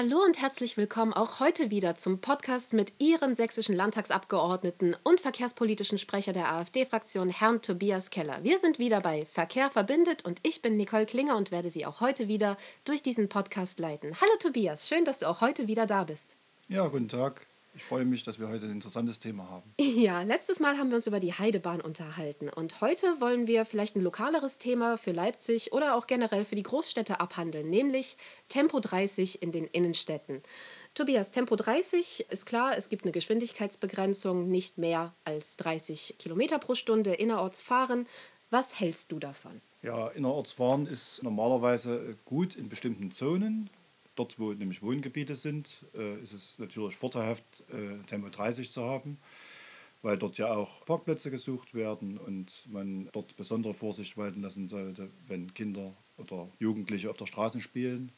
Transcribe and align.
Hallo 0.00 0.22
und 0.24 0.40
herzlich 0.40 0.76
willkommen 0.76 1.12
auch 1.12 1.40
heute 1.40 1.72
wieder 1.72 1.96
zum 1.96 2.20
Podcast 2.20 2.72
mit 2.72 2.92
Ihrem 3.00 3.34
sächsischen 3.34 3.74
Landtagsabgeordneten 3.74 4.94
und 5.02 5.20
verkehrspolitischen 5.20 5.98
Sprecher 5.98 6.32
der 6.32 6.52
AfD-Fraktion, 6.52 7.28
Herrn 7.30 7.62
Tobias 7.62 8.10
Keller. 8.10 8.38
Wir 8.44 8.60
sind 8.60 8.78
wieder 8.78 9.00
bei 9.00 9.24
Verkehr 9.24 9.70
verbindet 9.70 10.24
und 10.24 10.38
ich 10.44 10.62
bin 10.62 10.76
Nicole 10.76 11.04
Klinger 11.04 11.36
und 11.36 11.50
werde 11.50 11.68
Sie 11.68 11.84
auch 11.84 12.00
heute 12.00 12.28
wieder 12.28 12.56
durch 12.84 13.02
diesen 13.02 13.28
Podcast 13.28 13.80
leiten. 13.80 14.14
Hallo 14.20 14.30
Tobias, 14.38 14.86
schön, 14.86 15.04
dass 15.04 15.18
du 15.18 15.26
auch 15.26 15.40
heute 15.40 15.66
wieder 15.66 15.84
da 15.88 16.04
bist. 16.04 16.36
Ja, 16.68 16.86
guten 16.86 17.08
Tag. 17.08 17.48
Ich 17.78 17.84
freue 17.84 18.04
mich, 18.04 18.24
dass 18.24 18.40
wir 18.40 18.48
heute 18.48 18.66
ein 18.66 18.72
interessantes 18.72 19.20
Thema 19.20 19.48
haben. 19.48 19.72
Ja, 19.98 20.22
letztes 20.22 20.58
Mal 20.58 20.78
haben 20.78 20.90
wir 20.90 20.96
uns 20.96 21.06
über 21.06 21.20
die 21.20 21.32
Heidebahn 21.32 21.80
unterhalten 21.80 22.48
und 22.48 22.80
heute 22.80 23.20
wollen 23.20 23.46
wir 23.46 23.64
vielleicht 23.64 23.94
ein 23.94 24.02
lokaleres 24.02 24.58
Thema 24.58 24.96
für 24.96 25.12
Leipzig 25.12 25.72
oder 25.72 25.94
auch 25.94 26.08
generell 26.08 26.44
für 26.44 26.56
die 26.56 26.64
Großstädte 26.64 27.20
abhandeln, 27.20 27.70
nämlich 27.70 28.16
Tempo 28.48 28.80
30 28.80 29.42
in 29.42 29.52
den 29.52 29.64
Innenstädten. 29.66 30.42
Tobias, 30.94 31.30
Tempo 31.30 31.54
30 31.54 32.26
ist 32.30 32.46
klar, 32.46 32.76
es 32.76 32.88
gibt 32.88 33.04
eine 33.04 33.12
Geschwindigkeitsbegrenzung, 33.12 34.48
nicht 34.50 34.78
mehr 34.78 35.14
als 35.24 35.56
30 35.58 36.16
Kilometer 36.18 36.58
pro 36.58 36.74
Stunde 36.74 37.14
innerorts 37.14 37.60
fahren. 37.60 38.08
Was 38.50 38.80
hältst 38.80 39.12
du 39.12 39.20
davon? 39.20 39.60
Ja, 39.82 40.08
innerorts 40.08 40.52
fahren 40.52 40.86
ist 40.86 41.22
normalerweise 41.22 42.16
gut 42.24 42.56
in 42.56 42.68
bestimmten 42.68 43.12
Zonen, 43.12 43.70
Dort, 44.18 44.36
wo 44.40 44.52
nämlich 44.52 44.82
Wohngebiete 44.82 45.36
sind, 45.36 45.84
äh, 45.94 46.20
ist 46.20 46.32
es 46.32 46.58
natürlich 46.58 46.96
vorteilhaft, 46.96 47.44
äh, 47.70 48.04
Tempo 48.08 48.28
30 48.28 48.72
zu 48.72 48.82
haben, 48.82 49.16
weil 50.02 50.18
dort 50.18 50.38
ja 50.38 50.52
auch 50.52 50.84
Parkplätze 50.84 51.30
gesucht 51.30 51.72
werden 51.72 52.18
und 52.18 52.66
man 52.68 53.08
dort 53.12 53.36
besondere 53.36 53.74
Vorsicht 53.74 54.16
walten 54.16 54.42
lassen 54.42 54.66
sollte, 54.66 55.08
wenn 55.28 55.54
Kinder 55.54 55.94
oder 56.16 56.48
Jugendliche 56.58 57.10
auf 57.10 57.16
der 57.16 57.26
Straße 57.26 57.62
spielen 57.62 58.10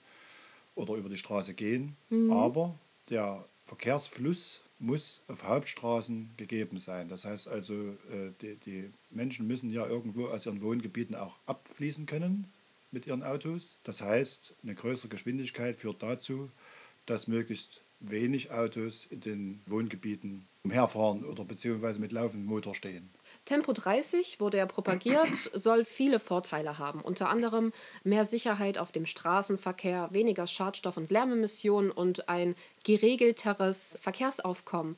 oder 0.74 0.94
über 0.94 1.10
die 1.10 1.18
Straße 1.18 1.52
gehen. 1.52 1.96
Mhm. 2.08 2.32
Aber 2.32 2.78
der 3.10 3.44
Verkehrsfluss 3.66 4.62
muss 4.78 5.20
auf 5.28 5.44
Hauptstraßen 5.44 6.30
gegeben 6.38 6.78
sein. 6.78 7.08
Das 7.08 7.26
heißt 7.26 7.46
also, 7.46 7.74
äh, 8.10 8.32
die, 8.40 8.56
die 8.56 8.90
Menschen 9.10 9.46
müssen 9.46 9.68
ja 9.68 9.86
irgendwo 9.86 10.28
aus 10.28 10.46
ihren 10.46 10.62
Wohngebieten 10.62 11.14
auch 11.14 11.40
abfließen 11.44 12.06
können 12.06 12.50
mit 12.92 13.06
ihren 13.06 13.22
Autos. 13.22 13.78
Das 13.82 14.00
heißt, 14.00 14.54
eine 14.62 14.74
größere 14.74 15.08
Geschwindigkeit 15.08 15.76
führt 15.76 16.02
dazu, 16.02 16.50
dass 17.06 17.28
möglichst 17.28 17.82
wenig 18.00 18.50
Autos 18.50 19.06
in 19.06 19.20
den 19.20 19.62
Wohngebieten 19.66 20.48
umherfahren 20.62 21.24
oder 21.24 21.44
beziehungsweise 21.44 22.00
mit 22.00 22.12
laufendem 22.12 22.46
Motor 22.46 22.74
stehen. 22.74 23.10
Tempo 23.44 23.72
30 23.72 24.40
wurde 24.40 24.58
ja 24.58 24.66
propagiert, 24.66 25.28
soll 25.54 25.84
viele 25.84 26.18
Vorteile 26.18 26.78
haben. 26.78 27.00
Unter 27.00 27.28
anderem 27.28 27.72
mehr 28.04 28.24
Sicherheit 28.24 28.78
auf 28.78 28.92
dem 28.92 29.06
Straßenverkehr, 29.06 30.08
weniger 30.12 30.46
Schadstoff- 30.46 30.96
und 30.96 31.10
Lärmemissionen 31.10 31.90
und 31.90 32.28
ein 32.28 32.54
geregelteres 32.84 33.98
Verkehrsaufkommen. 34.00 34.96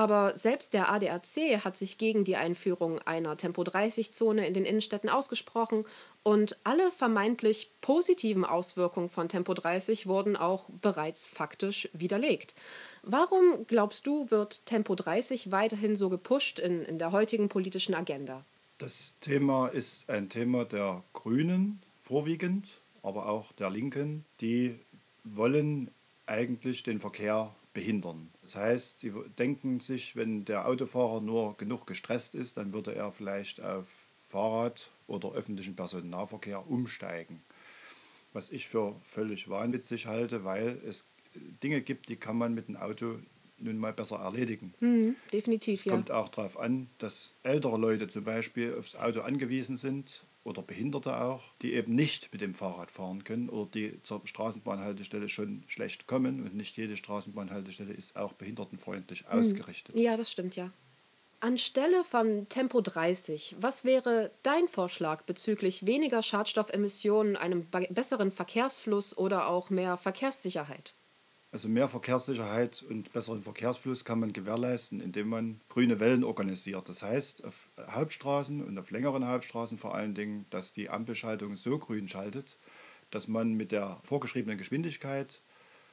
Aber 0.00 0.34
selbst 0.34 0.72
der 0.72 0.90
ADAC 0.90 1.62
hat 1.62 1.76
sich 1.76 1.98
gegen 1.98 2.24
die 2.24 2.36
Einführung 2.36 3.00
einer 3.00 3.36
Tempo-30-Zone 3.36 4.46
in 4.46 4.54
den 4.54 4.64
Innenstädten 4.64 5.10
ausgesprochen 5.10 5.84
und 6.22 6.56
alle 6.64 6.90
vermeintlich 6.90 7.70
positiven 7.82 8.46
Auswirkungen 8.46 9.10
von 9.10 9.28
Tempo 9.28 9.52
30 9.52 10.06
wurden 10.06 10.36
auch 10.36 10.70
bereits 10.80 11.26
faktisch 11.26 11.90
widerlegt. 11.92 12.54
Warum 13.02 13.66
glaubst 13.66 14.06
du, 14.06 14.30
wird 14.30 14.64
Tempo 14.64 14.94
30 14.94 15.52
weiterhin 15.52 15.96
so 15.96 16.08
gepusht 16.08 16.58
in, 16.58 16.82
in 16.82 16.98
der 16.98 17.12
heutigen 17.12 17.50
politischen 17.50 17.94
Agenda? 17.94 18.46
Das 18.78 19.16
Thema 19.20 19.66
ist 19.66 20.08
ein 20.08 20.30
Thema 20.30 20.64
der 20.64 21.04
Grünen 21.12 21.82
vorwiegend, 22.00 22.80
aber 23.02 23.28
auch 23.28 23.52
der 23.52 23.68
Linken. 23.68 24.24
Die 24.40 24.78
wollen 25.24 25.90
eigentlich 26.24 26.84
den 26.84 27.00
Verkehr 27.00 27.54
behindern. 27.72 28.30
Das 28.42 28.56
heißt, 28.56 29.00
sie 29.00 29.12
denken 29.38 29.80
sich, 29.80 30.16
wenn 30.16 30.44
der 30.44 30.66
Autofahrer 30.66 31.20
nur 31.20 31.56
genug 31.56 31.86
gestresst 31.86 32.34
ist, 32.34 32.56
dann 32.56 32.72
würde 32.72 32.94
er 32.94 33.12
vielleicht 33.12 33.60
auf 33.60 33.86
Fahrrad 34.28 34.90
oder 35.06 35.32
öffentlichen 35.32 35.76
Personennahverkehr 35.76 36.68
umsteigen. 36.68 37.42
Was 38.32 38.50
ich 38.50 38.68
für 38.68 38.94
völlig 39.12 39.48
wahnwitzig 39.48 40.06
halte, 40.06 40.44
weil 40.44 40.80
es 40.86 41.04
Dinge 41.62 41.80
gibt, 41.80 42.08
die 42.08 42.16
kann 42.16 42.38
man 42.38 42.54
mit 42.54 42.68
dem 42.68 42.76
Auto 42.76 43.18
nun 43.58 43.78
mal 43.78 43.92
besser 43.92 44.16
erledigen. 44.16 44.72
Mhm, 44.80 45.16
definitiv, 45.32 45.84
ja. 45.84 45.92
Kommt 45.92 46.10
auch 46.10 46.28
darauf 46.28 46.58
an, 46.58 46.88
dass 46.98 47.32
ältere 47.42 47.76
Leute 47.76 48.08
zum 48.08 48.24
Beispiel 48.24 48.74
aufs 48.78 48.96
Auto 48.96 49.20
angewiesen 49.20 49.76
sind 49.76 50.24
oder 50.44 50.62
Behinderte 50.62 51.20
auch, 51.20 51.52
die 51.62 51.74
eben 51.74 51.94
nicht 51.94 52.32
mit 52.32 52.40
dem 52.40 52.54
Fahrrad 52.54 52.90
fahren 52.90 53.24
können 53.24 53.48
oder 53.48 53.70
die 53.70 54.02
zur 54.02 54.22
Straßenbahnhaltestelle 54.24 55.28
schon 55.28 55.64
schlecht 55.66 56.06
kommen 56.06 56.42
und 56.42 56.54
nicht 56.54 56.76
jede 56.76 56.96
Straßenbahnhaltestelle 56.96 57.92
ist 57.92 58.16
auch 58.16 58.32
behindertenfreundlich 58.32 59.24
hm. 59.28 59.40
ausgerichtet. 59.40 59.96
Ja, 59.96 60.16
das 60.16 60.30
stimmt 60.30 60.56
ja. 60.56 60.70
Anstelle 61.42 62.04
von 62.04 62.48
Tempo 62.50 62.82
30, 62.82 63.56
was 63.60 63.84
wäre 63.84 64.30
dein 64.42 64.68
Vorschlag 64.68 65.22
bezüglich 65.22 65.86
weniger 65.86 66.20
Schadstoffemissionen, 66.22 67.36
einem 67.36 67.66
besseren 67.88 68.30
Verkehrsfluss 68.30 69.16
oder 69.16 69.46
auch 69.46 69.70
mehr 69.70 69.96
Verkehrssicherheit? 69.96 70.94
Also 71.52 71.68
mehr 71.68 71.88
Verkehrssicherheit 71.88 72.84
und 72.88 73.12
besseren 73.12 73.42
Verkehrsfluss 73.42 74.04
kann 74.04 74.20
man 74.20 74.32
gewährleisten, 74.32 75.00
indem 75.00 75.28
man 75.28 75.60
grüne 75.68 75.98
Wellen 75.98 76.22
organisiert. 76.22 76.88
Das 76.88 77.02
heißt, 77.02 77.44
auf 77.44 77.66
Hauptstraßen 77.88 78.62
und 78.62 78.78
auf 78.78 78.92
längeren 78.92 79.26
Hauptstraßen 79.26 79.76
vor 79.76 79.94
allen 79.96 80.14
Dingen, 80.14 80.46
dass 80.50 80.72
die 80.72 80.90
Ampelschaltung 80.90 81.56
so 81.56 81.76
grün 81.78 82.08
schaltet, 82.08 82.56
dass 83.10 83.26
man 83.26 83.54
mit 83.54 83.72
der 83.72 83.98
vorgeschriebenen 84.04 84.58
Geschwindigkeit 84.58 85.40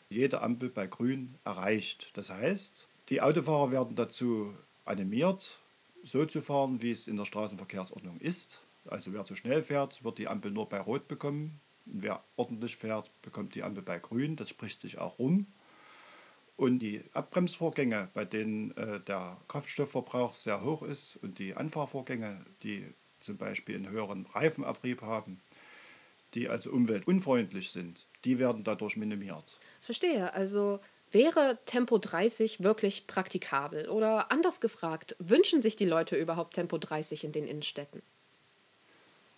jede 0.09 0.41
Ampel 0.41 0.69
bei 0.69 0.85
grün 0.85 1.35
erreicht. 1.43 2.11
Das 2.13 2.29
heißt, 2.29 2.87
die 3.09 3.21
Autofahrer 3.21 3.71
werden 3.71 3.95
dazu 3.95 4.53
animiert, 4.85 5.59
so 6.03 6.23
zu 6.27 6.41
fahren, 6.43 6.83
wie 6.83 6.91
es 6.91 7.07
in 7.07 7.17
der 7.17 7.25
Straßenverkehrsordnung 7.25 8.19
ist. 8.19 8.61
Also 8.85 9.11
wer 9.11 9.25
zu 9.25 9.35
schnell 9.35 9.63
fährt, 9.63 10.03
wird 10.03 10.19
die 10.19 10.27
Ampel 10.27 10.51
nur 10.51 10.69
bei 10.69 10.79
Rot 10.79 11.07
bekommen 11.07 11.59
Wer 11.91 12.23
ordentlich 12.35 12.75
fährt, 12.75 13.09
bekommt 13.21 13.55
die 13.55 13.63
Ampel 13.63 13.83
bei 13.83 13.99
Grün. 13.99 14.35
Das 14.35 14.49
spricht 14.49 14.81
sich 14.81 14.97
auch 14.97 15.19
rum. 15.19 15.47
Und 16.55 16.79
die 16.79 17.03
Abbremsvorgänge, 17.13 18.09
bei 18.13 18.25
denen 18.25 18.75
äh, 18.77 18.99
der 18.99 19.37
Kraftstoffverbrauch 19.47 20.33
sehr 20.33 20.63
hoch 20.63 20.81
ist 20.81 21.17
und 21.17 21.37
die 21.37 21.55
Anfahrvorgänge, 21.55 22.43
die 22.63 22.85
zum 23.19 23.37
Beispiel 23.37 23.75
einen 23.75 23.89
höheren 23.89 24.25
Reifenabrieb 24.25 25.01
haben, 25.01 25.39
die 26.33 26.49
also 26.49 26.71
umweltunfreundlich 26.71 27.71
sind, 27.71 28.05
die 28.25 28.39
werden 28.39 28.63
dadurch 28.63 28.97
minimiert. 28.97 29.59
Verstehe. 29.79 30.33
Also 30.33 30.79
wäre 31.11 31.59
Tempo 31.65 31.97
30 31.99 32.63
wirklich 32.63 33.07
praktikabel? 33.07 33.87
Oder 33.89 34.31
anders 34.31 34.59
gefragt, 34.59 35.15
wünschen 35.19 35.61
sich 35.61 35.75
die 35.75 35.85
Leute 35.85 36.15
überhaupt 36.15 36.55
Tempo 36.55 36.77
30 36.77 37.23
in 37.23 37.31
den 37.31 37.47
Innenstädten? 37.47 38.01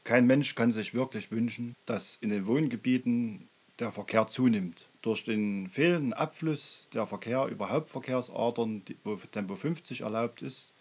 Kein 0.03 0.25
Mensch 0.25 0.55
kann 0.55 0.71
sich 0.71 0.93
wirklich 0.93 1.31
wünschen, 1.31 1.75
dass 1.85 2.17
in 2.21 2.29
den 2.29 2.45
Wohngebieten 2.45 3.47
der 3.79 3.91
Verkehr 3.91 4.27
zunimmt. 4.27 4.87
Durch 5.01 5.23
den 5.23 5.69
fehlenden 5.69 6.13
Abfluss 6.13 6.87
der 6.93 7.07
Verkehr 7.07 7.47
über 7.47 7.69
Hauptverkehrsadern, 7.69 8.83
wo 9.03 9.15
Tempo 9.15 9.55
50 9.55 10.01
erlaubt 10.01 10.41
ist, 10.41 10.73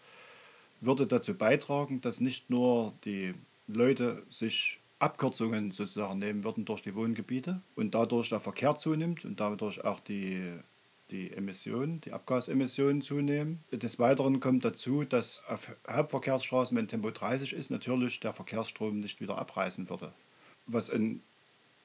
würde 0.81 1.07
dazu 1.07 1.33
beitragen, 1.33 2.01
dass 2.01 2.19
nicht 2.19 2.49
nur 2.49 2.93
die 3.05 3.33
Leute 3.67 4.23
sich 4.29 4.79
Abkürzungen 4.99 5.71
sozusagen 5.71 6.19
nehmen 6.19 6.43
würden 6.43 6.65
durch 6.65 6.81
die 6.81 6.95
Wohngebiete 6.95 7.61
und 7.75 7.95
dadurch 7.95 8.29
der 8.29 8.39
Verkehr 8.41 8.75
zunimmt 8.75 9.23
und 9.23 9.39
dadurch 9.39 9.83
auch 9.83 9.99
die 10.01 10.41
die 11.11 11.31
Emissionen, 11.31 12.01
die 12.01 12.13
Abgasemissionen 12.13 13.01
zunehmen. 13.01 13.63
Des 13.71 13.99
Weiteren 13.99 14.39
kommt 14.39 14.65
dazu, 14.65 15.03
dass 15.03 15.43
auf 15.47 15.75
Hauptverkehrsstraßen, 15.89 16.77
wenn 16.77 16.87
Tempo 16.87 17.11
30 17.11 17.53
ist, 17.53 17.71
natürlich 17.71 18.19
der 18.19 18.33
Verkehrsstrom 18.33 18.99
nicht 18.99 19.21
wieder 19.21 19.37
abreißen 19.37 19.89
würde. 19.89 20.13
Was 20.65 20.89
ein 20.89 21.21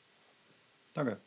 Danke. 0.95 1.21